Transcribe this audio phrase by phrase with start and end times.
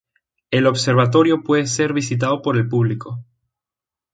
[0.49, 3.23] El observatorio puede ser visitado por el público.